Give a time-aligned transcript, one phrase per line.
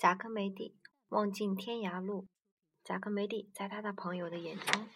[0.00, 0.74] 贾科梅蒂
[1.10, 2.26] 望尽天涯路。
[2.82, 4.88] 贾科梅蒂在他的朋友的眼中，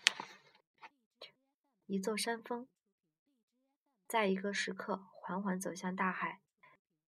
[1.84, 2.66] 一座山峰，
[4.08, 6.40] 在一个时刻缓缓走向大海，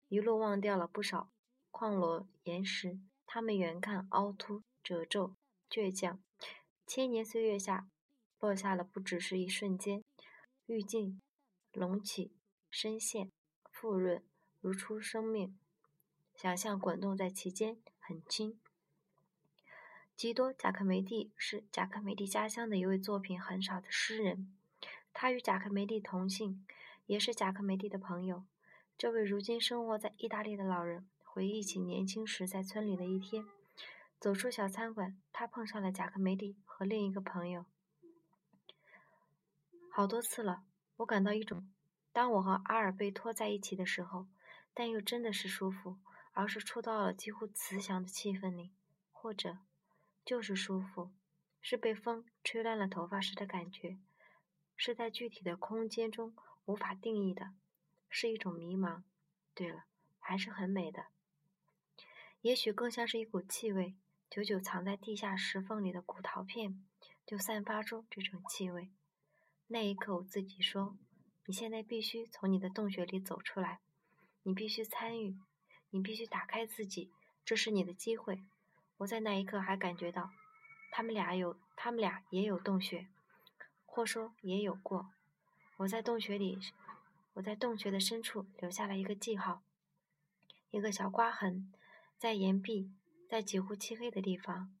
[0.07, 1.29] 一路忘掉了不少
[1.69, 2.99] 矿罗岩石。
[3.27, 5.35] 它们远看凹凸褶皱、
[5.69, 6.19] 倔强，
[6.87, 7.87] 千年岁月下
[8.39, 10.03] 落下了，不只是一瞬间，
[10.65, 11.21] 愈进
[11.73, 12.35] 隆起，
[12.71, 13.31] 深陷
[13.69, 14.25] 富润，
[14.61, 15.55] 如出生命。
[16.35, 18.59] 想象滚动在其间，很轻。
[20.15, 24.55] 基多·贾科梅蒂是贾科梅蒂家乡的一位作品很少的诗人，
[25.13, 26.65] 他与贾科梅蒂同姓，
[27.05, 28.43] 也是贾科梅蒂的朋友。
[28.97, 33.43] 这位如今生活在意大利的老人回忆起年轻时在村里的一天，
[34.19, 37.65] 走出小餐馆，他碰上了贾科梅蒂和另一个朋友。
[39.91, 40.63] 好多次了，
[40.97, 41.67] 我感到一种，
[42.11, 44.27] 当我和阿尔贝托在一起的时候，
[44.75, 45.97] 但又真的是舒服，
[46.33, 48.71] 而是触到了几乎慈祥的气氛里，
[49.11, 49.59] 或者。
[50.25, 51.11] 就是舒服，
[51.59, 53.97] 是被风吹乱了头发时的感觉，
[54.77, 57.51] 是在具体的空间中无法定义的，
[58.07, 59.03] 是一种迷茫。
[59.53, 59.83] 对了，
[60.19, 61.07] 还是很美的，
[62.39, 63.95] 也许更像是一股气味，
[64.29, 66.81] 久久藏在地下石缝里的骨陶片，
[67.25, 68.89] 就散发出这种气味。
[69.67, 70.97] 那一刻，我自己说
[71.47, 73.81] ：“你现在必须从你的洞穴里走出来，
[74.43, 75.37] 你必须参与，
[75.93, 77.11] 你必须打开自己，
[77.45, 78.43] 这是你的机会。”
[78.97, 80.31] 我在那一刻还感觉到，
[80.91, 83.07] 他们俩有，他们俩也有洞穴，
[83.85, 85.11] 或说也有过。
[85.77, 86.59] 我在洞穴里，
[87.33, 89.61] 我在洞穴的深处留下了一个记号，
[90.71, 91.71] 一个小刮痕，
[92.17, 92.91] 在岩壁，
[93.29, 94.73] 在几乎漆黑的地方。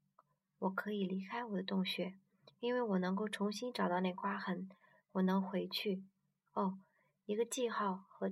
[0.59, 2.15] 我可以离开我的洞穴，
[2.59, 4.69] 因为我能够重新找到那刮痕，
[5.13, 6.03] 我能回去。
[6.53, 6.79] 哦，
[7.25, 8.31] 一个记号和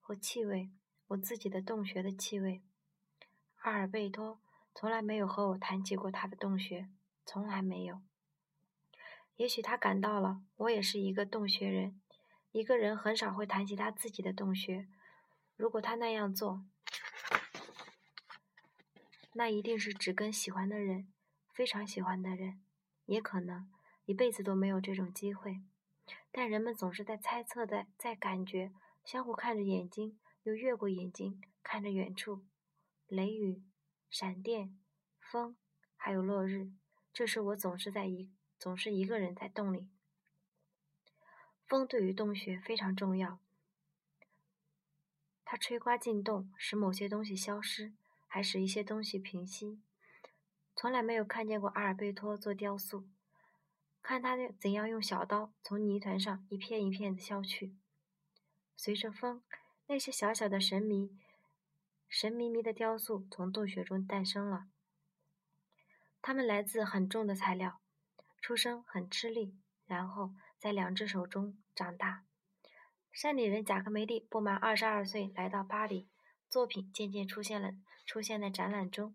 [0.00, 0.70] 和气味，
[1.12, 2.62] 我自己的洞穴的气味，
[3.60, 4.40] 阿尔贝托。
[4.74, 6.88] 从来没有和我谈起过他的洞穴，
[7.26, 8.00] 从来没有。
[9.36, 12.00] 也许他感到了，我也是一个洞穴人。
[12.52, 14.88] 一个人很少会谈起他自己的洞穴。
[15.56, 16.64] 如果他那样做，
[19.34, 21.12] 那一定是只跟喜欢的人、
[21.52, 22.62] 非常喜欢的人，
[23.04, 23.70] 也可能
[24.06, 25.60] 一辈子都没有这种机会。
[26.30, 28.72] 但人们总是在猜测，在在感觉，
[29.04, 32.44] 相互看着眼睛，又越过眼睛看着远处，
[33.08, 33.62] 雷雨。
[34.10, 34.78] 闪电、
[35.18, 35.56] 风，
[35.96, 36.70] 还有落日。
[37.14, 39.88] 这时我总是在一，总是一个人在洞里。
[41.64, 43.40] 风对于洞穴非常重要，
[45.46, 47.94] 它吹刮进洞，使某些东西消失，
[48.26, 49.80] 还使一些东西平息。
[50.76, 53.08] 从来没有看见过阿尔贝托做雕塑，
[54.02, 57.74] 看他怎样用小刀从泥团上一片一片的削去。
[58.76, 59.42] 随着风，
[59.92, 61.10] 那些小小的神谜。
[62.08, 64.64] 神秘秘的雕塑从洞穴中诞生了，
[66.22, 67.78] 它们来自很重的材料，
[68.40, 69.54] 出生很吃力，
[69.84, 72.24] 然后在两只手中长大。
[73.12, 76.08] 山里人贾科梅蒂不满二十二岁来到巴黎，
[76.48, 77.74] 作品渐渐出现了，
[78.06, 79.14] 出现在展览中。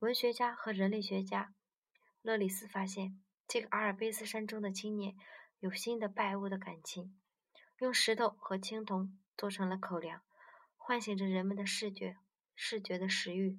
[0.00, 1.54] 文学家和人类学家
[2.20, 3.18] 勒里斯发现，
[3.48, 5.16] 这个阿尔卑斯山中的青年
[5.60, 7.18] 有新的拜物的感情，
[7.78, 10.20] 用石头和青铜做成了口粮。
[10.76, 12.16] 唤醒着人们的视觉、
[12.54, 13.58] 视觉的食欲。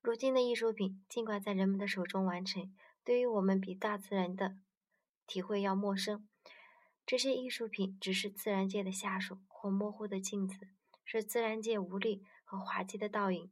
[0.00, 2.74] 如今的艺术品，尽管在人们的手中完成，
[3.04, 4.56] 对于我们比大自然的
[5.26, 6.26] 体会要陌生。
[7.06, 10.68] 这些艺术品只是自然界的下属或模糊的镜子，
[11.04, 13.50] 是自然界无力和滑稽的倒影。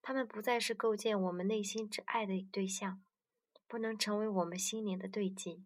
[0.00, 3.02] 它们不再是构建我们内心之爱的对象，
[3.66, 5.64] 不能成为我们心灵的对极。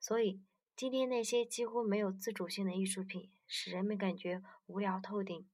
[0.00, 0.40] 所以。
[0.76, 5.48] 今天那些几乎没有自主性的艺术品，使人们感觉无聊透顶，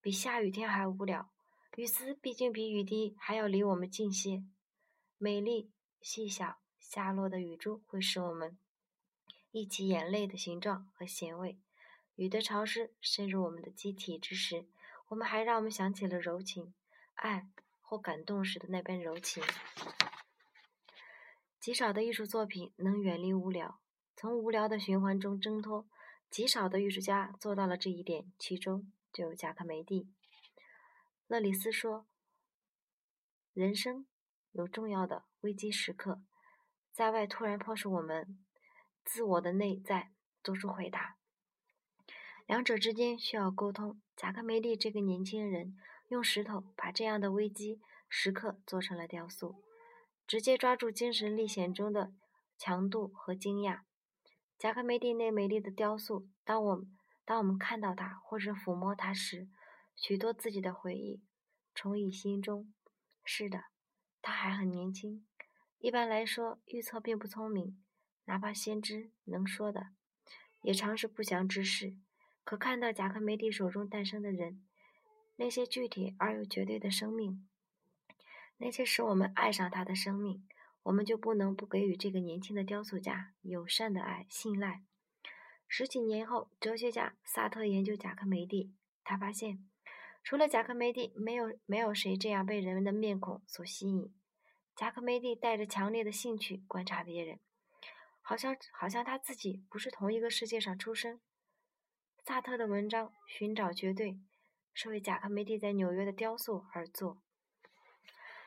[0.00, 1.28] 比下雨天还无聊。
[1.76, 4.44] 雨丝毕竟比雨滴还要离我们近些。
[5.18, 8.56] 美丽、细小、下落的雨珠会使我们
[9.50, 11.58] 忆起眼泪的形状和咸味。
[12.14, 14.66] 雨的潮湿渗入我们的机体之时，
[15.08, 16.72] 我们还让我们想起了柔情、
[17.14, 17.48] 爱
[17.80, 19.42] 或感动时的那般柔情。
[21.58, 23.80] 极少的艺术作品能远离无聊。
[24.14, 25.86] 从无聊的循环中挣脱，
[26.30, 30.08] 极少的艺术家做到了这一点，其中就有贾科梅蒂。
[31.26, 32.06] 勒里斯说
[33.54, 34.06] ：“人生
[34.52, 36.22] 有重要的危机时刻，
[36.92, 38.38] 在外突然迫使我们
[39.04, 40.12] 自我的内在
[40.42, 41.16] 做出回答，
[42.46, 44.00] 两者之间需要沟通。
[44.14, 45.76] 贾科梅蒂这个年轻人
[46.08, 49.62] 用石头把这样的危机时刻做成了雕塑，
[50.26, 52.12] 直接抓住精神历险中的
[52.58, 53.80] 强度和惊讶。”
[54.58, 56.84] 贾科梅蒂那美丽的雕塑，当我
[57.26, 59.48] 当我们看到它或者抚摸它时，
[59.94, 61.22] 许多自己的回忆
[61.74, 62.72] 重溢心中。
[63.22, 63.64] 是的，
[64.22, 65.26] 他还很年轻。
[65.78, 67.82] 一般来说，预测并不聪明，
[68.24, 69.88] 哪怕先知能说的，
[70.62, 71.94] 也常是不祥之事。
[72.42, 74.64] 可看到贾克梅蒂手中诞生的人，
[75.36, 77.46] 那些具体而又绝对的生命，
[78.56, 80.48] 那些使我们爱上他的生命，
[80.86, 84.84] 我们就不能不给予这个年轻的雕塑家友善的爱、信赖。
[85.66, 88.72] 十几年后，哲学家萨特研究贾克梅蒂，
[89.02, 89.68] 他发现，
[90.22, 94.14] 除了贾克梅蒂，没有没有谁这样被人们的面孔所吸引。
[94.76, 97.40] 贾克梅蒂带着强烈的兴趣观察别人，
[98.22, 101.18] 好像好像他自己不是同一个世界上出生。
[102.24, 104.12] 萨特的文章《寻找绝对》
[104.72, 107.20] 是为贾克梅蒂在纽约的雕塑而作。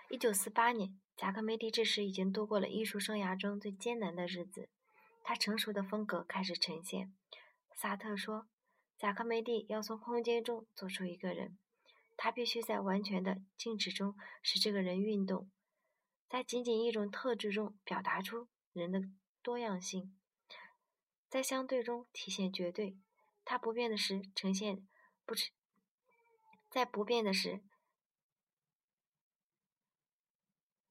[0.10, 4.70] 一九四八年，贾克梅蒂这时已经度过了艺术生涯中最艰难的日子。
[5.22, 7.14] 他成熟的风格开始呈现。
[7.76, 8.48] 萨特说
[8.98, 11.58] ：“贾克梅蒂要从空间中做出一个人，
[12.16, 15.52] 他必须在完全的静止中使这个人运动，
[16.30, 19.02] 在仅仅一种特质中表达出人的
[19.44, 20.16] 多样性，
[21.28, 22.96] 在相对中体现绝对。
[23.44, 24.88] 他不变的时呈现
[25.26, 25.52] 不成，
[26.70, 27.60] 在不变的时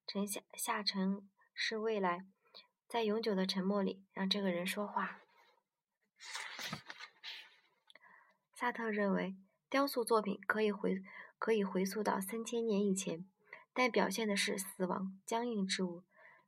[0.09, 2.25] 沉下下沉是未来。”
[2.89, 5.21] 在永久的沉默里，让这个人说话。
[8.55, 9.37] 萨特认为，
[9.69, 11.03] 雕塑作品可以回
[11.39, 13.29] 可以回溯到三千年以前，
[13.75, 16.03] 但表现的是死亡、僵硬之物。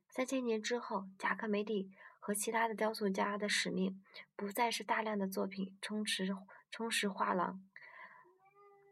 [0.08, 4.02] 三千年之后，贾克梅蒂和其他的雕塑家的使命
[4.34, 6.34] 不再是大量的作品充实
[6.70, 7.62] 充实画廊，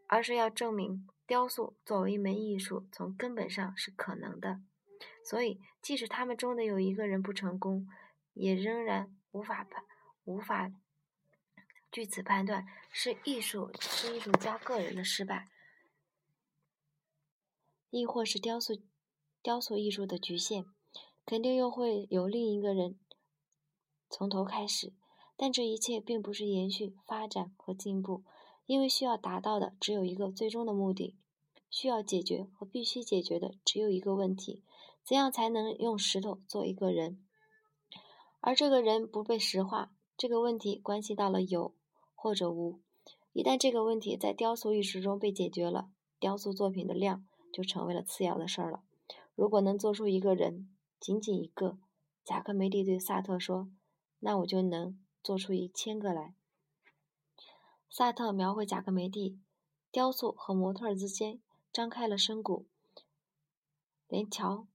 [0.07, 4.61] 而是要证明雕塑作为一门艺术，从根本上是可能的。
[5.23, 7.87] 所以，即使他们中的有一个人不成功，
[8.33, 9.85] 也仍然无法判
[10.23, 10.71] 无法
[11.91, 15.47] 据此判断是艺术是艺术家个人的失败，
[17.91, 18.81] 亦或是雕塑
[19.43, 20.65] 雕塑艺术的局限。
[21.27, 22.97] 肯定又会有另一个人
[24.09, 24.93] 从头开始，
[25.37, 28.23] 但这一切并不是延续、发展和进步，
[28.69, 31.15] 因为需要达到的只有一个最终的目的，
[31.71, 34.61] 需要解决和必须解决的只有一个问题。
[35.03, 37.17] 怎样才能用石头做一个人？
[38.39, 41.73] 而这个人不被石化，这个问题关系到了有
[42.13, 42.79] 或者无。
[43.33, 45.89] 一旦这个问题在雕塑艺术中被解决了，
[46.19, 48.83] 雕塑作品的量就成为了次要的事儿了。
[49.33, 50.69] 如果能做出一个人，
[50.99, 51.79] 仅仅一个，
[52.23, 53.71] 贾克梅蒂对萨特说
[54.21, 56.35] ：“那我就能做出一千个来。”
[57.89, 59.39] 萨特描绘贾克梅蒂
[59.91, 61.41] 雕塑和模特之间
[61.71, 62.67] 张开了深谷，
[64.07, 64.67] 连桥。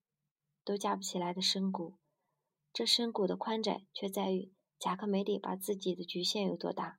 [0.67, 1.99] 都架不起来的深谷，
[2.73, 6.99] 这深谷的宽窄却在于贾克梅蒂把自己的局限有多大。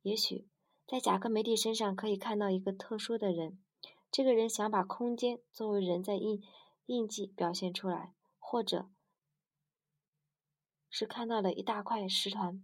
[0.00, 0.48] 也许
[0.86, 3.62] 在贾克梅蒂身上可以看到一个特殊的人，
[4.10, 6.42] 这个人想把空间作为人在印
[6.86, 8.88] 印记表现出来，或者
[10.88, 12.62] 是看到了一大块石团，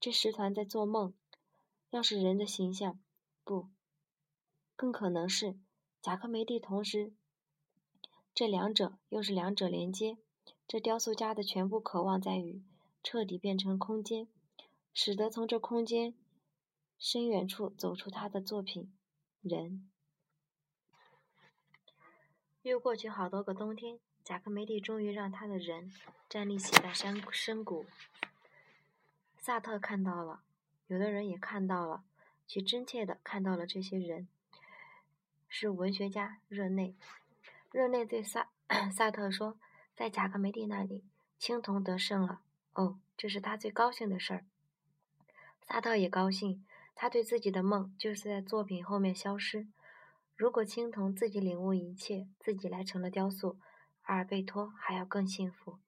[0.00, 1.14] 这石团在做梦。
[1.90, 2.98] 要是人的形象，
[3.44, 3.68] 不，
[4.74, 5.58] 更可能是
[6.02, 7.12] 贾克梅蒂同时。
[8.34, 10.18] 这两者又是两者连接。
[10.68, 12.62] 这雕塑家的全部渴望在于
[13.02, 14.28] 彻底变成空间，
[14.92, 16.14] 使得从这空间
[16.98, 18.92] 深远处走出他的作品——
[19.40, 19.88] 人。
[22.62, 25.92] 又过去好多个冬天，贾克梅蒂终于让他的人
[26.28, 27.86] 站立起了山深谷。
[29.38, 30.42] 萨特看到了，
[30.88, 32.04] 有的人也看到了，
[32.46, 34.28] 却真切的看到了这些人，
[35.48, 36.94] 是文学家热内。
[37.72, 38.50] 热内对萨
[38.94, 39.58] 萨特说
[39.96, 41.04] ：“在贾克梅蒂那里，
[41.38, 42.40] 青铜得胜了。
[42.74, 44.44] 哦，这是他最高兴的事儿。”
[45.66, 46.64] 萨特也高兴，
[46.94, 49.66] 他对自己的梦就是在作品后面消失。
[50.36, 53.58] 如果青铜自己领悟一切，自己来成了雕塑，
[54.02, 55.78] 阿尔贝托还要更幸福。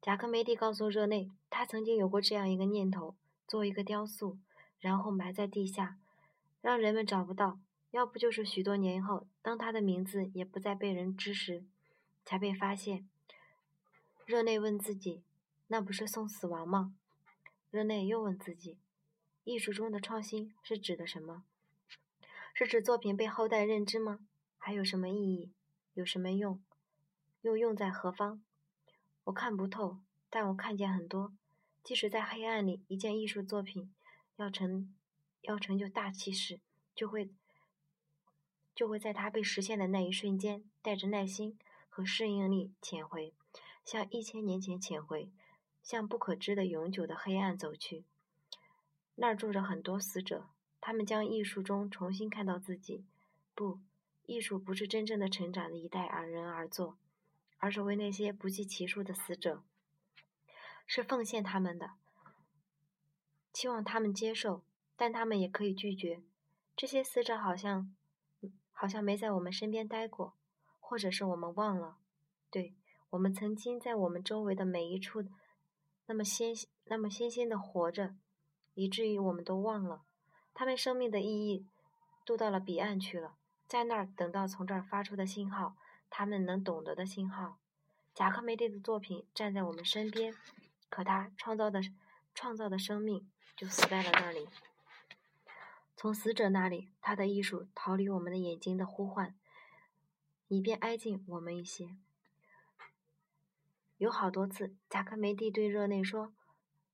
[0.00, 3.16] 贾克梅蒂告诉热内，他曾经有过这样一个念头：
[3.48, 4.38] 做一个雕塑，
[4.78, 5.98] 然后埋在地下，
[6.60, 7.58] 让人们找不到。
[7.90, 11.64] 要不就是许多年后，当他的名字也不再被人知时，
[12.24, 13.08] 才被发现。
[14.26, 15.22] 热内问自己
[15.68, 16.94] ：“那不是送死亡吗？”
[17.70, 18.78] 热内又问自己
[19.44, 21.44] ：“艺术中的创新是指的什么？
[22.52, 24.20] 是指作品被后代认知吗？
[24.58, 25.52] 还有什么意义？
[25.94, 26.60] 有什么用？
[27.40, 28.42] 又用在何方？”
[29.26, 31.32] 我看不透，但我看见很多。
[31.84, 33.94] 即使在黑暗里，一件艺术作品
[34.34, 34.92] 要成
[35.42, 36.60] 要成就大气势，
[36.94, 37.30] 就会。
[38.74, 43.32] 就会在它被实现的那一瞬间，带着耐心和适应力潜回，
[43.82, 45.30] 向一千年前潜回，
[45.82, 48.04] 向不可知的永久的黑暗走去。
[49.14, 53.06] 那儿住着很多死者，他们将艺术中重新看到自己，
[53.54, 53.80] 不，
[54.26, 56.98] 艺术不是真正的成长的一代而人而做，
[57.58, 59.62] 而是为那些不计其数的死者，
[60.86, 61.92] 是奉献他们的，
[63.52, 64.62] 期望他们接受，
[64.96, 66.22] 但他们也可以拒绝。
[66.76, 67.96] 这些死者好像，
[68.70, 70.34] 好像没在我们身边待过，
[70.78, 71.96] 或者是我们忘了。
[72.50, 72.74] 对，
[73.10, 75.24] 我们曾经在我们周围的每一处，
[76.06, 78.14] 那么鲜，那么新鲜的活着，
[78.74, 80.02] 以至于我们都忘了，
[80.52, 81.66] 他们生命的意义，
[82.24, 83.36] 渡到了彼岸去了，
[83.66, 85.76] 在那儿等到从这儿发出的信号，
[86.18, 87.58] 他们能懂得的信号。
[88.14, 90.34] 贾科梅蒂的作品站在我们身边，
[90.88, 91.82] 可他创造的
[92.34, 94.48] 创造的生命就死在了那里。
[95.94, 99.36] 从死者那里，他的艺术逃离我们的眼睛的呼唤，
[100.48, 101.98] 以便挨近我们一些。
[103.98, 106.32] 有好多次，贾科梅蒂对热内说：“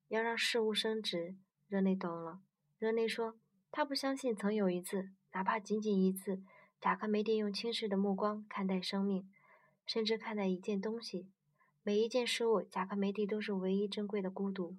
[0.09, 1.37] 要让事物升值。”
[1.71, 2.41] 热内懂了。
[2.77, 3.37] 热内说
[3.71, 6.43] ：“他不相信曾有一次，哪怕仅仅一次，
[6.83, 9.31] 贾克梅蒂用轻视的目光看待生命，
[9.87, 11.29] 甚至看待一件东西。
[11.85, 14.77] 每一件事物，贾克梅蒂都是唯一珍贵的孤独。”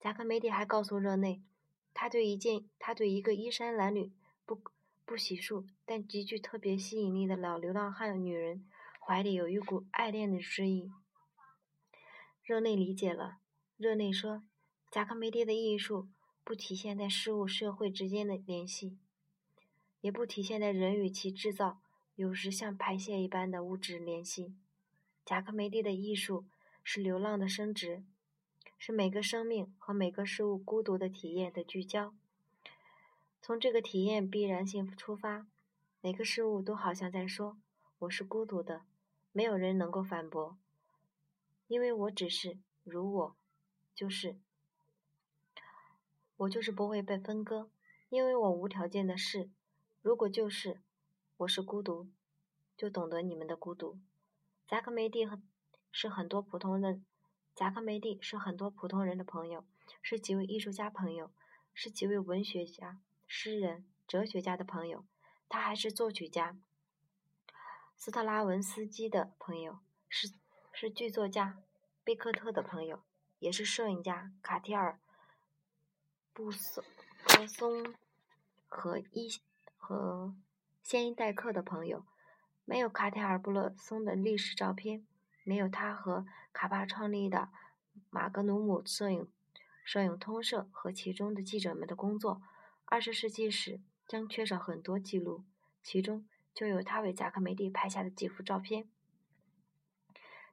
[0.00, 1.40] 贾克梅蒂还告诉热内，
[1.94, 4.10] 他对一件，他对一个衣衫褴褛、
[4.44, 4.60] 不
[5.04, 8.66] 不洗漱，但极具特别吸引力的老流浪汉女人，
[8.98, 10.90] 怀里有一股爱恋的之意。
[12.42, 13.38] 热内理解了。
[13.76, 14.42] 热内说
[14.90, 16.08] ：“贾克梅蒂的艺术
[16.42, 18.98] 不体现在事物社会之间的联系，
[20.00, 21.80] 也不体现在人与其制造
[22.16, 24.54] 有时像排泄一般的物质联系。
[25.24, 26.46] 贾克梅蒂的艺术
[26.82, 28.02] 是流浪的生殖，
[28.78, 32.14] 是每个生命和每个事物孤独的体验的聚焦。
[33.42, 35.46] 从这个体验必然性出发，
[36.00, 37.58] 每个事物都好像在说
[38.00, 38.82] ：‘我是孤独的。’
[39.32, 40.58] 没有人能够反驳。”
[41.68, 43.36] 因为我只是如我，
[43.94, 44.36] 就是，
[46.38, 47.70] 我就是不会被分割，
[48.08, 49.48] 因为我无条件的是，
[50.02, 50.80] 如果就是，
[51.36, 52.08] 我是孤独，
[52.76, 53.98] 就懂得你们的孤独。
[54.66, 55.42] 贾科梅蒂很
[55.92, 57.04] 是很多普通人，
[57.54, 59.64] 贾科梅蒂是很多普通人的朋友，
[60.00, 61.30] 是几位艺术家朋友，
[61.74, 65.04] 是几位文学家、诗人、哲学家的朋友，
[65.48, 66.56] 他还是作曲家
[67.96, 69.78] 斯特拉文斯基的朋友，
[70.08, 70.32] 是。
[70.72, 71.58] 是剧作家
[72.04, 73.02] 贝克特的朋友，
[73.40, 74.98] 也是摄影家卡提尔
[76.32, 76.82] 布松
[77.24, 77.94] 布松
[78.66, 79.28] 和伊
[79.80, 80.36] 和
[80.80, 82.06] 先一代克的朋友。
[82.64, 85.04] 没有卡塔尔布勒松的历史照片，
[85.42, 87.48] 没有他和卡巴创立的
[88.10, 89.26] 马格努姆摄影
[89.84, 92.40] 摄影通社和其中的记者们的工作，
[92.84, 95.42] 二十世纪史将缺少很多记录，
[95.82, 98.88] 其中就有他为贾科梅蒂拍下的几幅照片。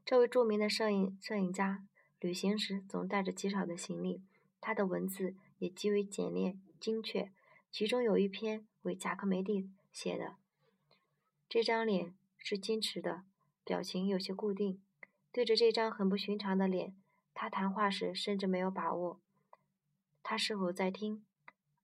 [0.03, 1.85] 这位著名的摄影摄影家
[2.19, 4.23] 旅行时总带着极少的行李，
[4.59, 7.31] 他的文字也极为简练精确。
[7.71, 10.35] 其中有一篇为贾科梅蒂写的，
[11.47, 13.23] 这张脸是矜持的，
[13.63, 14.81] 表情有些固定。
[15.31, 16.95] 对着这张很不寻常的脸，
[17.33, 19.19] 他谈话时甚至没有把握，
[20.23, 21.23] 他是否在听，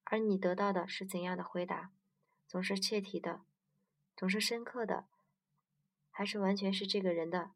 [0.05, 1.91] 而你得到的是怎样的回答？
[2.47, 3.41] 总是切题的，
[4.15, 5.05] 总是深刻的，
[6.09, 7.51] 还是完全是这个人的？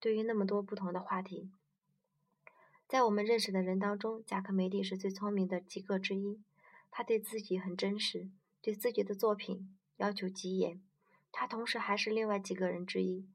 [0.00, 1.50] 对于那么多不同的话题，
[2.86, 6.40] 在我们认识的人当中，贾科梅蒂是最聪明的几个之一。
[6.90, 8.30] 他对自己很真实，
[8.60, 10.82] 对自己的作品要求极严。
[11.30, 13.28] 他同时还是另外几个人之一，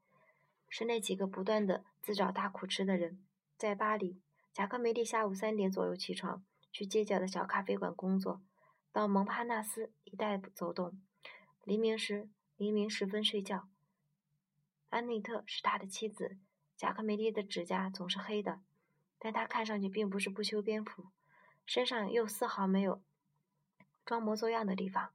[0.67, 3.23] 是那几个不断的自找大苦吃的人。
[3.57, 4.19] 在巴黎，
[4.51, 8.41] 贾科梅蒂下午三点左右起床，去街角的小咖啡馆工作，
[8.91, 10.99] 到蒙帕纳斯一带走动。
[11.63, 13.69] 黎明时，黎明时分睡觉。
[14.89, 16.37] 安内特是他的妻子。
[16.75, 18.59] 贾科梅蒂的指甲总是黑的，
[19.17, 21.05] 但他看上去并不是不修边幅，
[21.65, 23.01] 身上又丝毫没有
[24.05, 25.11] 装模作样的地方。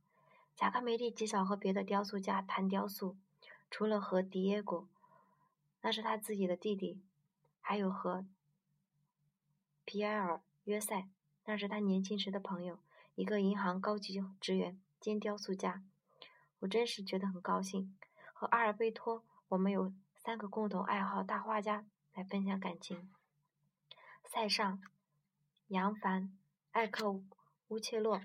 [0.57, 3.17] 贾科梅蒂极少和别的雕塑家谈雕塑，
[3.71, 4.89] 除了和迪耶古，
[5.81, 7.01] 那是他自己的弟弟，
[7.61, 8.27] 还有和
[9.85, 11.09] 皮埃尔·约塞，
[11.45, 12.79] 那是他年轻时的朋友，
[13.15, 15.83] 一个银行高级职员兼雕塑家。
[16.61, 17.97] 我真是觉得很高兴，
[18.33, 19.93] 和阿尔贝托，我们有。
[20.21, 23.11] 三个共同爱好大画家来分享感情。
[24.25, 24.83] 塞尚、
[25.69, 26.37] 杨凡、
[26.73, 27.23] 艾克
[27.69, 28.21] 乌切洛、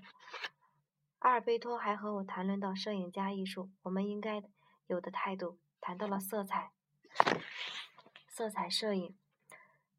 [1.24, 4.42] 阿尔贝托还和我谈论到摄影家艺术，我们应该
[4.86, 6.72] 有的态度，谈到了色彩、
[8.28, 9.16] 色彩摄影。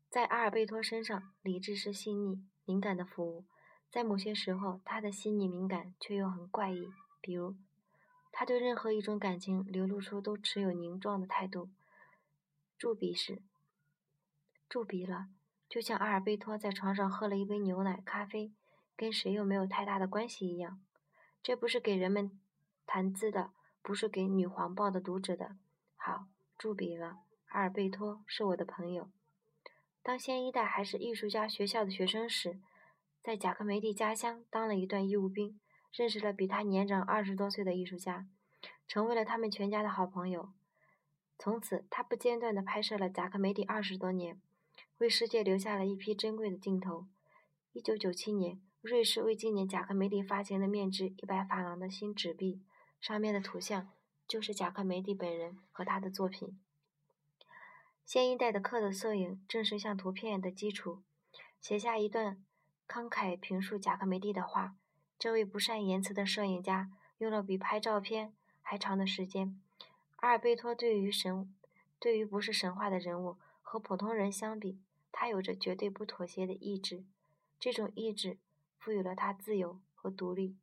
[0.07, 3.43] 在阿尔贝托身上，理智是细腻敏感的服务；
[3.89, 7.55] 在某些时候，他的细腻敏感却又很怪异，比如
[8.31, 11.71] 他对任何一种感情流露出都持有凝状的态度。
[12.77, 13.41] 驻笔时，
[14.69, 15.29] 驻笔了，
[15.67, 18.53] 就像阿尔贝托在床上喝了一杯牛奶咖啡，
[18.95, 20.79] 跟谁又没有太大的关系一样。
[21.45, 22.31] 这不是给人们
[22.87, 23.51] 谈资的
[23.83, 25.55] 不是给《女皇报》的读者的。
[25.95, 26.25] 好，
[26.57, 27.19] 注笔了。
[27.49, 29.11] 阿尔贝托是我的朋友。
[30.01, 32.59] 当先一代还是艺术家学校的学生时，
[33.21, 35.59] 在贾科梅蒂家乡当了一段义务兵，
[35.91, 38.25] 认识了比他年长二十多岁的艺术家，
[38.87, 40.51] 成为了他们全家的好朋友。
[41.37, 44.41] 从此，他不间断地拍摄了贾科梅蒂二十多年，
[44.97, 47.05] 为世界留下了一批珍贵的镜头。
[47.71, 52.61] 一九九七年，瑞士为纪念贾克梅蒂发行的面值一百法郎的新纸币，
[53.01, 53.89] 上面的图像
[54.27, 56.59] 就是贾克梅蒂本人和他的作品。
[58.05, 61.01] 现一代的刻的摄影正是像图片的基础，
[61.59, 62.45] 写下一段
[62.87, 64.75] 慷慨评述贾克梅蒂的话。
[65.17, 69.59] 这位不善言辞的摄影家用了比拍照片还长的时间。
[70.17, 71.51] 阿尔贝托对于神，
[71.97, 74.77] 对于不是神话的人物和普通人相比，
[75.11, 77.03] 他有着绝对不妥协的意志。
[77.59, 78.37] 这种意志
[78.85, 80.55] 赋予了他自由和独立。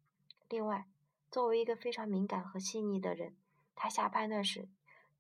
[0.49, 0.87] 另外，
[1.29, 3.35] 作为一个非常敏感和细腻的人，
[3.75, 4.69] 他下判断时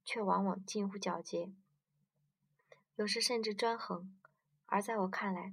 [0.04, 1.52] 却往往近乎皎洁，
[2.94, 4.16] 有时甚至专横。
[4.66, 5.52] 而在我看来，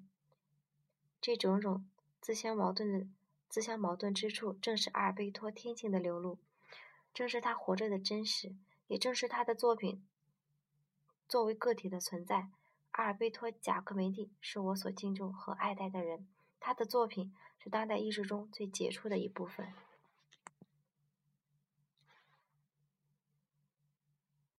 [1.20, 1.90] 这种种
[2.22, 3.08] 自相矛盾的
[3.50, 6.38] 自相矛盾之处，正是阿尔贝托天性的流露，
[7.16, 10.06] 正是他活着的真实，也正是他的作品
[11.28, 12.52] 作为个体的存在。
[12.92, 16.28] 阿尔贝托·贾科梅蒂是我所敬重和爱戴的人，
[16.60, 19.68] 他的作品是当代艺术中最杰出的一部分。